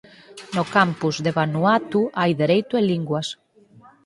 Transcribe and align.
No 0.55 0.63
campus 0.75 1.15
de 1.25 1.31
Vanuatu 1.37 1.99
hai 2.19 2.31
Dereito 2.41 2.73
e 2.77 2.83
Linguas. 2.91 3.27